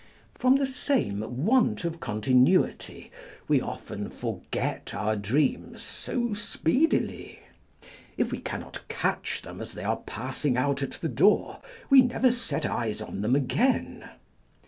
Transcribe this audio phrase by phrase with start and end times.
[0.33, 3.11] From the same want of continuity,
[3.47, 7.37] we often forget our dreams so speedily:
[8.17, 11.61] if we cannot catch them as they are passing out at the door,
[11.91, 14.09] we never set eyes on them again.